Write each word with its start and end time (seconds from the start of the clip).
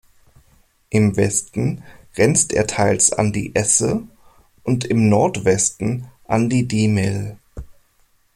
Im 0.89 1.15
Westen 1.15 1.83
grenzt 2.15 2.53
er 2.53 2.65
teils 2.65 3.13
an 3.13 3.33
die 3.33 3.53
Esse 3.53 4.07
und 4.63 4.83
im 4.83 5.09
Nordwesten 5.09 6.07
an 6.25 6.49
die 6.49 6.67
Diemel. 6.67 7.37